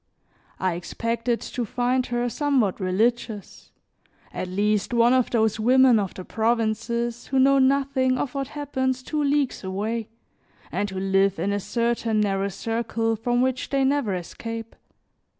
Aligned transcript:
I 0.59 0.73
expected 0.73 1.41
to 1.41 1.63
find 1.63 2.07
her 2.07 2.27
somewhat 2.27 2.79
religious, 2.79 3.69
at 4.33 4.47
least 4.47 4.95
one 4.95 5.13
of 5.13 5.29
those 5.29 5.59
women 5.59 5.99
of 5.99 6.15
the 6.15 6.25
provinces 6.25 7.27
who 7.27 7.37
know 7.37 7.59
nothing 7.59 8.17
of 8.17 8.33
what 8.33 8.47
happens 8.57 9.03
two 9.03 9.23
leagues 9.23 9.63
away, 9.63 10.09
and 10.71 10.89
who 10.89 10.99
live 10.99 11.37
in 11.37 11.53
a 11.53 11.59
certain 11.59 12.19
narrow 12.19 12.49
circle 12.49 13.15
from 13.15 13.43
which 13.43 13.69
they 13.69 13.83
never 13.83 14.15
escape. 14.15 14.75